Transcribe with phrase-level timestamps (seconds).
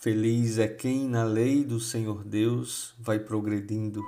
[0.00, 4.00] Feliz é quem na lei do Senhor Deus vai progredindo.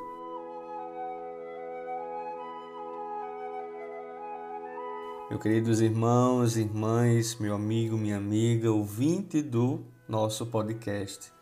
[5.29, 11.33] Meus queridos irmãos, irmãs, meu amigo, minha amiga, ouvinte do nosso podcast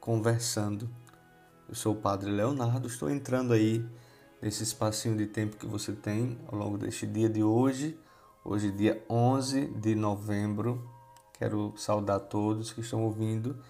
[0.00, 0.88] Conversando.
[1.68, 3.84] Eu sou o Padre Leonardo, estou entrando aí
[4.40, 7.98] nesse espacinho de tempo que você tem ao longo deste dia de hoje,
[8.42, 10.88] hoje dia 11 de novembro.
[11.38, 13.60] Quero saudar todos que estão ouvindo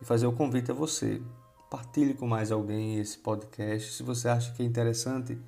[0.00, 1.20] e fazer o convite a você.
[1.70, 3.92] Partilhe com mais alguém esse podcast.
[3.92, 5.38] Se você acha que é interessante,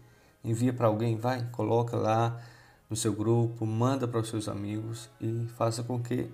[0.45, 2.41] envia para alguém, vai, coloca lá
[2.89, 6.31] no seu grupo, manda para os seus amigos e faça com que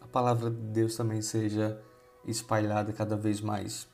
[0.00, 1.80] a palavra de Deus também seja
[2.26, 3.88] espalhada cada vez mais.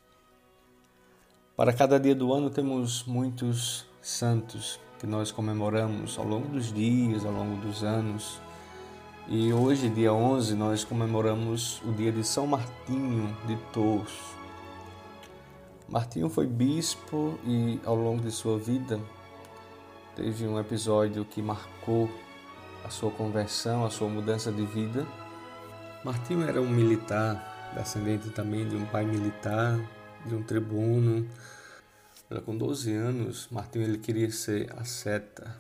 [1.56, 7.24] Para cada dia do ano temos muitos santos que nós comemoramos ao longo dos dias,
[7.24, 8.40] ao longo dos anos.
[9.30, 14.10] E hoje, dia 11, nós comemoramos o dia de São Martinho de Tours.
[15.86, 18.98] Martinho foi bispo e, ao longo de sua vida,
[20.16, 22.10] teve um episódio que marcou
[22.82, 25.06] a sua conversão, a sua mudança de vida.
[26.02, 29.78] Martinho era um militar, descendente também de um pai militar,
[30.24, 31.28] de um tribuno.
[32.46, 35.54] Com 12 anos, Martinho ele queria ser asceta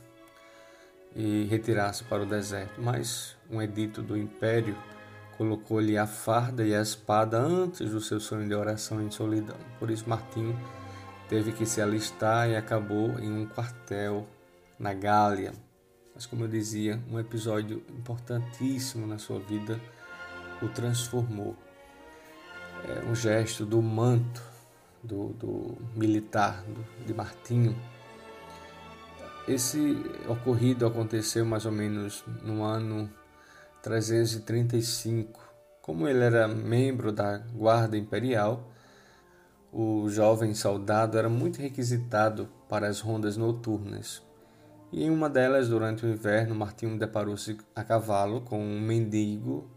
[1.14, 4.76] e retirar-se para o deserto, mas um edito do império
[5.36, 9.56] colocou-lhe a farda e a espada antes do seu sonho de oração em solidão.
[9.78, 10.58] Por isso Martinho
[11.28, 14.26] teve que se alistar e acabou em um quartel
[14.78, 15.52] na Gália.
[16.14, 19.80] Mas como eu dizia, um episódio importantíssimo na sua vida
[20.60, 21.56] o transformou.
[22.84, 24.42] É um gesto do manto
[25.02, 27.76] do, do militar do, de Martinho
[29.48, 29.96] esse
[30.28, 33.10] ocorrido aconteceu mais ou menos no ano
[33.82, 35.40] 335.
[35.82, 38.70] Como ele era membro da Guarda Imperial,
[39.72, 44.22] o jovem soldado era muito requisitado para as rondas noturnas.
[44.90, 49.70] E em uma delas, durante o inverno, Martinho deparou-se a cavalo com um mendigo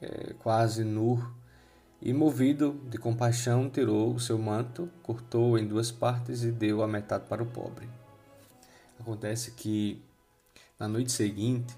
[0.00, 1.24] é, quase nu
[2.00, 6.88] e, movido de compaixão, tirou o seu manto, cortou em duas partes e deu a
[6.88, 7.88] metade para o pobre.
[8.98, 10.02] Acontece que
[10.82, 11.76] na noite seguinte,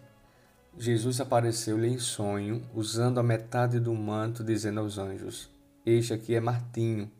[0.76, 5.48] Jesus apareceu-lhe em sonho, usando a metade do manto, dizendo aos anjos:
[5.86, 7.10] Este aqui é Martinho,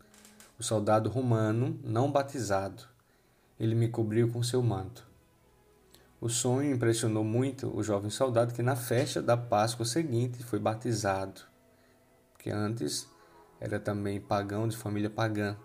[0.59, 2.83] o soldado romano não batizado.
[3.59, 5.07] Ele me cobriu com seu manto.
[6.21, 11.43] O sonho impressionou muito o jovem soldado que na festa da Páscoa seguinte foi batizado,
[12.39, 13.07] que antes
[13.61, 15.57] era também pagão de família pagã,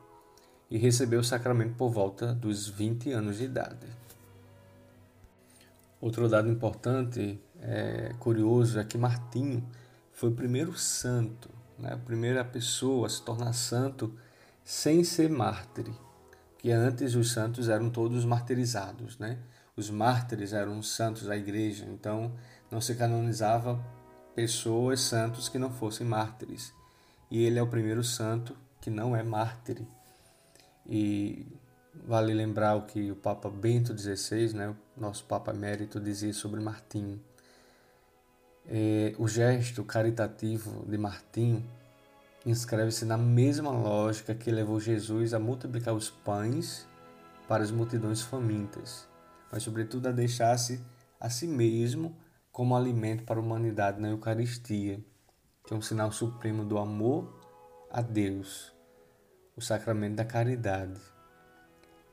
[0.69, 3.87] e recebeu o sacramento por volta dos 20 anos de idade.
[6.01, 9.67] Outro dado importante, é, curioso, é que Martinho
[10.11, 14.13] foi o primeiro santo, né, a primeira pessoa a se tornar santo
[14.63, 15.85] sem ser mártir,
[16.57, 19.39] que antes os santos eram todos martirizados, né?
[19.75, 22.33] Os mártires eram os santos da igreja, então
[22.69, 23.81] não se canonizava
[24.35, 26.73] pessoas santos que não fossem mártires.
[27.31, 29.81] E ele é o primeiro santo que não é mártir.
[30.85, 31.47] E
[32.05, 36.59] Vale lembrar o que o Papa Bento XVI, né, o nosso Papa Emérito, dizia sobre
[36.59, 37.21] Martinho.
[38.71, 41.65] É, o gesto caritativo de Martinho
[42.45, 46.87] inscreve-se na mesma lógica que levou Jesus a multiplicar os pães
[47.47, 49.07] para as multidões famintas,
[49.51, 50.79] mas, sobretudo, a deixar-se
[51.19, 52.15] a si mesmo
[52.51, 55.03] como alimento para a humanidade na Eucaristia,
[55.65, 57.27] que é um sinal supremo do amor
[57.89, 58.71] a Deus,
[59.55, 61.01] o sacramento da caridade.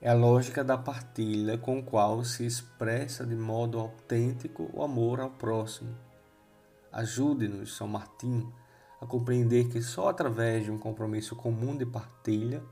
[0.00, 5.28] É a lógica da partilha com qual se expressa de modo autêntico o amor ao
[5.28, 6.05] próximo.
[6.96, 8.50] Ajude-nos, São Martinho,
[8.98, 12.62] a compreender que só através de um compromisso comum de partilha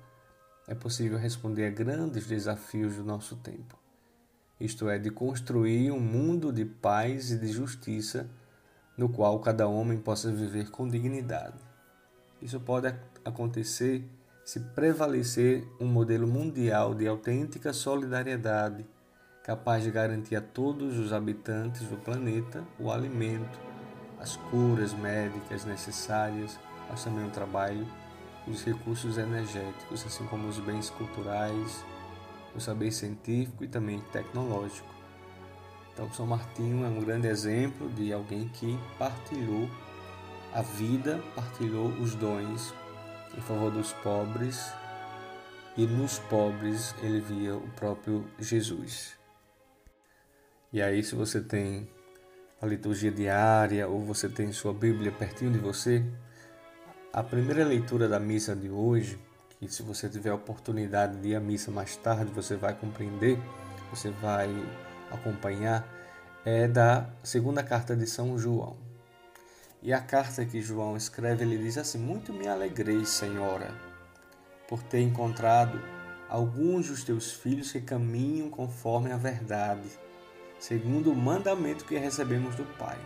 [0.67, 3.79] é possível responder a grandes desafios do nosso tempo.
[4.59, 8.27] Isto é, de construir um mundo de paz e de justiça
[8.97, 11.59] no qual cada homem possa viver com dignidade.
[12.41, 12.95] Isso pode
[13.27, 14.09] acontecer
[14.43, 18.87] se prevalecer um modelo mundial de autêntica solidariedade,
[19.43, 23.74] capaz de garantir a todos os habitantes do planeta o alimento,
[24.25, 27.87] as curas médicas necessárias, mas também o trabalho,
[28.49, 31.85] os recursos energéticos, assim como os bens culturais,
[32.57, 34.89] o saber científico e também tecnológico.
[35.93, 39.69] Então, São Martinho é um grande exemplo de alguém que partilhou
[40.55, 42.73] a vida, partilhou os dons
[43.37, 44.73] em favor dos pobres
[45.77, 49.19] e nos pobres ele via o próprio Jesus.
[50.73, 51.87] E aí, se você tem
[52.65, 56.03] a liturgia diária ou você tem sua Bíblia pertinho de você,
[57.13, 59.19] a primeira leitura da missa de hoje,
[59.61, 63.39] que se você tiver a oportunidade de ir à missa mais tarde, você vai compreender,
[63.91, 64.49] você vai
[65.11, 65.87] acompanhar,
[66.45, 68.77] é da segunda carta de São João.
[69.83, 73.71] E a carta que João escreve, ele diz assim: Muito me alegrei, Senhora,
[74.67, 75.79] por ter encontrado
[76.31, 79.89] alguns dos teus filhos que caminham conforme a verdade,
[80.67, 82.99] segundo o mandamento que recebemos do Pai.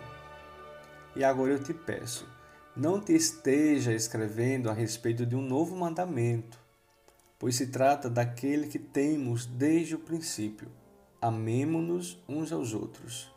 [1.17, 2.25] E agora eu te peço,
[2.77, 6.57] não te esteja escrevendo a respeito de um novo mandamento,
[7.37, 10.71] pois se trata daquele que temos desde o princípio.
[11.21, 13.29] Amemo-nos uns aos outros.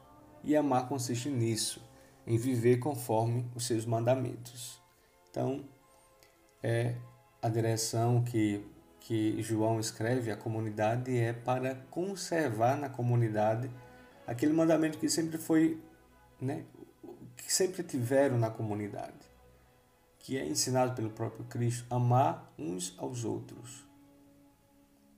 [0.43, 1.83] E amar consiste nisso,
[2.27, 4.79] em viver conforme os seus mandamentos.
[5.31, 5.65] Então,
[6.61, 6.93] é
[7.41, 8.63] a direção que,
[8.99, 13.67] que João escreve à comunidade é para conservar na comunidade
[14.25, 15.81] aquele mandamento que sempre foi,
[16.39, 16.63] né,
[17.37, 19.31] que sempre tiveram na comunidade
[20.23, 23.83] que é ensinado pelo próprio Cristo, amar uns aos outros.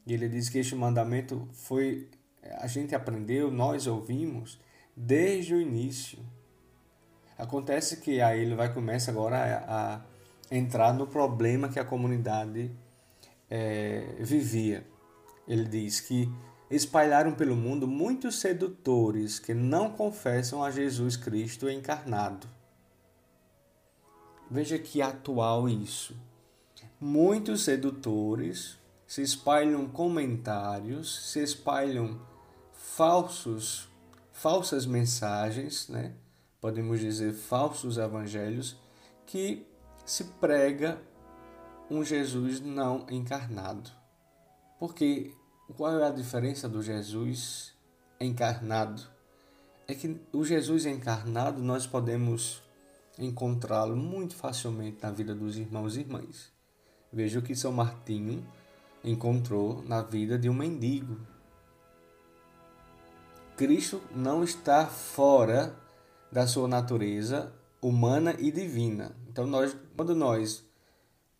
[0.06, 2.10] E ele diz que este mandamento foi
[2.58, 4.60] a gente aprendeu, nós ouvimos
[4.96, 6.20] desde o início.
[7.38, 10.02] Acontece que aí ele vai começar agora a, a
[10.52, 12.70] entrar no problema que a comunidade
[13.50, 14.86] é, vivia.
[15.48, 16.30] Ele diz que
[16.76, 22.48] espalharam pelo mundo muitos sedutores que não confessam a Jesus Cristo encarnado.
[24.50, 26.16] Veja que atual isso.
[27.00, 32.20] Muitos sedutores se espalham comentários, se espalham
[32.72, 33.90] falsos,
[34.32, 36.14] falsas mensagens, né?
[36.60, 38.78] podemos dizer falsos evangelhos,
[39.26, 39.68] que
[40.06, 41.02] se prega
[41.90, 43.92] um Jesus não encarnado.
[44.80, 45.34] Porque
[45.76, 47.74] qual é a diferença do Jesus
[48.20, 49.02] encarnado?
[49.88, 52.62] É que o Jesus encarnado nós podemos
[53.18, 56.52] encontrá-lo muito facilmente na vida dos irmãos e irmãs.
[57.12, 58.46] Veja o que São Martinho
[59.04, 61.20] encontrou na vida de um mendigo.
[63.58, 65.76] Cristo não está fora
[66.32, 69.16] da sua natureza humana e divina.
[69.30, 70.66] Então, nós, quando nós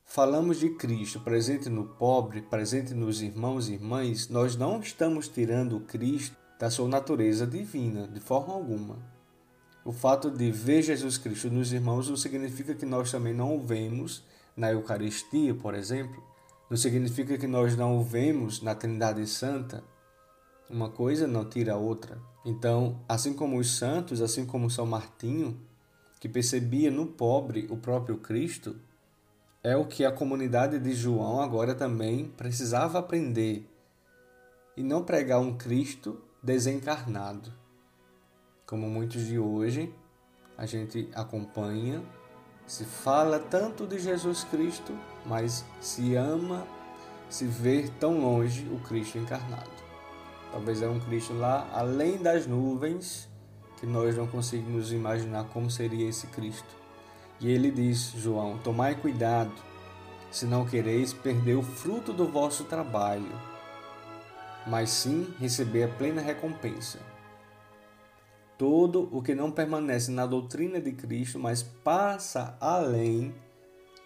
[0.06, 5.80] falamos de Cristo presente no pobre, presente nos irmãos e irmãs, nós não estamos tirando
[5.82, 8.98] Cristo da sua natureza divina, de forma alguma.
[9.84, 13.62] O fato de ver Jesus Cristo nos irmãos não significa que nós também não o
[13.62, 14.24] vemos
[14.56, 16.24] na Eucaristia, por exemplo.
[16.70, 19.84] Não significa que nós não o vemos na Trindade Santa.
[20.70, 22.18] Uma coisa não tira a outra.
[22.46, 25.60] Então, assim como os santos, assim como São Martinho,
[26.20, 28.78] que percebia no pobre o próprio Cristo,
[29.64, 33.70] é o que a comunidade de João agora também precisava aprender
[34.76, 37.64] e não pregar um Cristo desencarnado
[38.74, 39.94] como muitos de hoje,
[40.58, 42.02] a gente acompanha,
[42.66, 46.66] se fala tanto de Jesus Cristo, mas se ama,
[47.30, 49.70] se vê tão longe o Cristo encarnado.
[50.52, 53.30] Talvez é um Cristo lá além das nuvens,
[53.80, 56.83] que nós não conseguimos imaginar como seria esse Cristo.
[57.44, 59.52] E ele diz, João: Tomai cuidado,
[60.32, 63.38] se não quereis perder o fruto do vosso trabalho,
[64.66, 67.00] mas sim receber a plena recompensa.
[68.58, 73.36] Todo o que não permanece na doutrina de Cristo, mas passa além,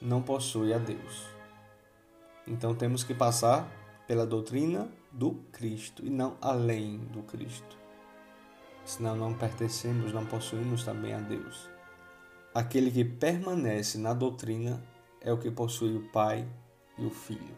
[0.01, 1.28] não possui a Deus.
[2.48, 3.69] Então temos que passar
[4.07, 7.78] pela doutrina do Cristo e não além do Cristo.
[8.83, 11.77] Senão não pertencemos, não possuímos também a Deus.
[12.57, 14.83] Aquele que permanece na doutrina
[15.21, 16.44] é o que possui o Pai
[16.97, 17.56] e o Filho.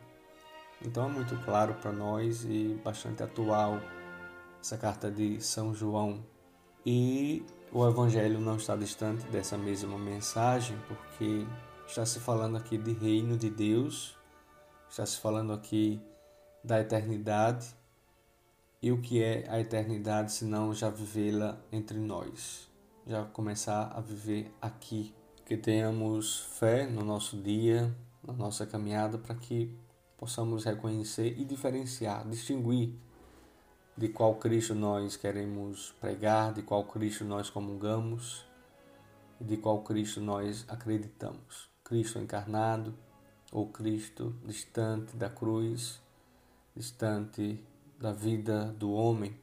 [0.85, 3.79] Então é muito claro para nós e bastante atual
[4.59, 6.21] essa carta de São João
[6.85, 11.47] e o Evangelho não está distante dessa mesma mensagem, porque
[11.87, 14.17] está se falando aqui de reino de Deus,
[14.89, 16.01] está se falando aqui
[16.61, 17.73] da eternidade.
[18.81, 22.68] E o que é a eternidade se não já vivê-la entre nós,
[23.09, 25.15] já começar a viver aqui.
[25.43, 27.91] Que tenhamos fé no nosso dia,
[28.23, 29.75] na nossa caminhada, para que
[30.15, 32.93] possamos reconhecer e diferenciar, distinguir
[33.97, 38.45] de qual Cristo nós queremos pregar, de qual Cristo nós comungamos
[39.41, 41.67] e de qual Cristo nós acreditamos.
[41.83, 42.93] Cristo encarnado
[43.51, 45.99] ou Cristo distante da cruz,
[46.75, 47.59] distante
[47.99, 49.35] da vida do homem.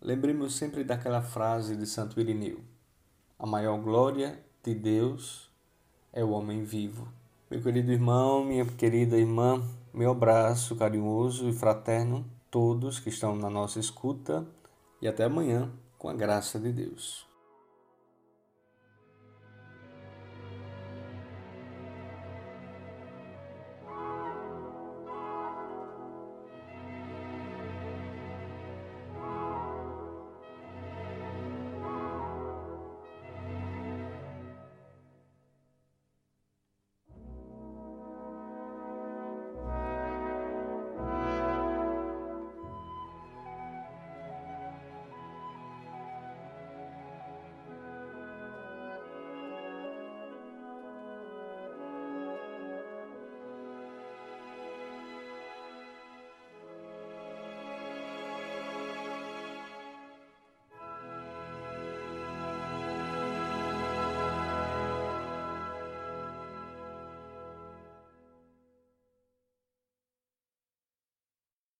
[0.00, 2.77] Lembremos sempre daquela frase de Santo Irineu:
[3.40, 5.48] A maior glória de Deus
[6.12, 7.06] é o homem vivo.
[7.48, 9.62] Meu querido irmão, minha querida irmã,
[9.94, 14.44] meu abraço carinhoso e fraterno todos que estão na nossa escuta
[15.00, 17.27] e até amanhã, com a graça de Deus.